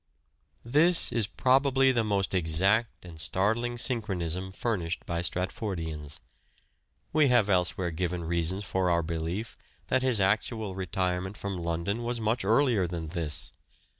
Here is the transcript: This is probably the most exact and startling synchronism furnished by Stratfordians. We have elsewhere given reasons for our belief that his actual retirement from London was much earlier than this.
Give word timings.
This 0.63 1.11
is 1.11 1.27
probably 1.27 1.91
the 1.91 2.03
most 2.03 2.33
exact 2.33 3.05
and 3.05 3.21
startling 3.21 3.77
synchronism 3.77 4.51
furnished 4.51 5.05
by 5.05 5.21
Stratfordians. 5.21 6.19
We 7.13 7.27
have 7.27 7.49
elsewhere 7.49 7.91
given 7.91 8.23
reasons 8.23 8.63
for 8.63 8.89
our 8.89 9.03
belief 9.03 9.55
that 9.89 10.01
his 10.01 10.19
actual 10.19 10.73
retirement 10.73 11.37
from 11.37 11.55
London 11.55 12.01
was 12.01 12.19
much 12.19 12.43
earlier 12.43 12.87
than 12.87 13.09
this. 13.09 13.51